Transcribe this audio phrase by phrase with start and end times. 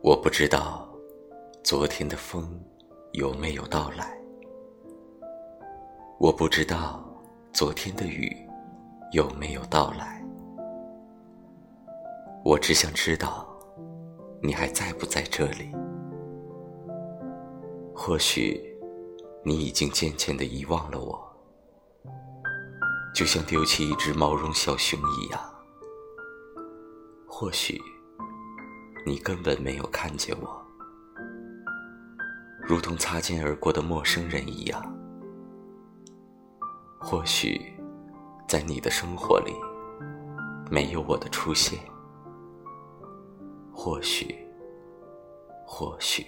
[0.00, 0.88] 我不知道
[1.64, 2.48] 昨天的风
[3.14, 4.16] 有没有到来，
[6.20, 7.04] 我不知道
[7.52, 8.34] 昨天的雨
[9.12, 10.24] 有没有到来，
[12.44, 13.44] 我只想知道
[14.40, 15.74] 你还在不在这里。
[17.92, 18.78] 或许
[19.44, 21.20] 你已经渐渐的遗忘了我，
[23.12, 25.40] 就像丢弃一只毛绒小熊一样。
[27.26, 27.82] 或许。
[29.08, 30.62] 你根本没有看见我，
[32.60, 34.82] 如同擦肩而过的陌生人一样。
[37.00, 37.72] 或许，
[38.46, 39.54] 在你的生活里，
[40.70, 41.78] 没有我的出现。
[43.72, 44.46] 或许，
[45.64, 46.26] 或许，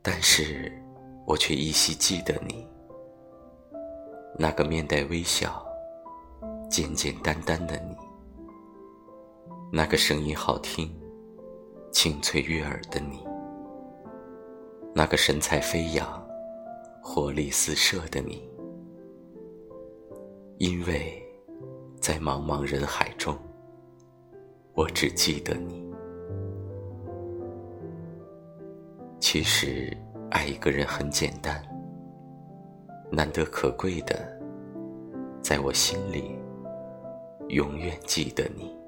[0.00, 0.72] 但是
[1.26, 2.66] 我却依稀记得你，
[4.38, 5.62] 那个面带微笑、
[6.70, 8.09] 简简单单的你。
[9.72, 10.92] 那个声音好听、
[11.92, 13.24] 清脆悦耳的你，
[14.92, 16.26] 那个神采飞扬、
[17.00, 18.50] 活力四射的你，
[20.58, 21.22] 因为，
[22.00, 23.38] 在茫茫人海中，
[24.74, 25.88] 我只记得你。
[29.20, 29.96] 其实，
[30.32, 31.64] 爱一个人很简单，
[33.08, 34.36] 难得可贵的，
[35.40, 36.36] 在我心里，
[37.50, 38.79] 永远记得你。